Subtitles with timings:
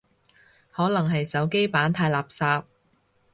[0.71, 2.63] 可能係手機版太垃圾